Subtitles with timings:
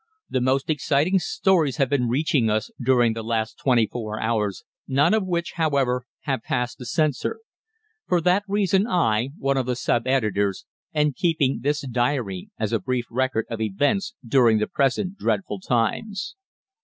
[0.31, 5.13] "The most exciting stories have been reaching us during the last twenty four hours, none
[5.13, 7.39] of which, however, have passed the censor.
[8.07, 12.79] For that reason I, one of the sub editors, am keeping this diary, as a
[12.79, 16.35] brief record of events during the present dreadful times.